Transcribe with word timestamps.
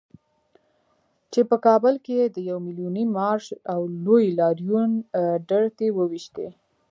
چې 1.31 1.41
په 1.49 1.55
کابل 1.65 1.95
کې 2.03 2.13
یې 2.19 2.27
د 2.35 2.37
يو 2.49 2.57
ميليوني 2.65 3.05
مارش 3.17 3.45
او 3.73 3.79
لوی 4.05 4.25
لاريون 4.39 4.91
ډرتې 5.49 5.87
وويشتې. 5.97 6.47